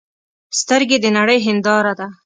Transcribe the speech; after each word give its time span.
سترګې 0.59 0.97
د 1.01 1.05
نړۍ 1.17 1.39
هنداره 1.47 1.93
ده 1.99 2.07